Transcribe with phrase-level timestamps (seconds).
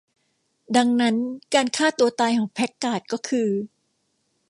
[0.75, 1.15] ดังนั้น
[1.53, 3.49] การฆ่าตัวตายของแพคการ์ดก็คือ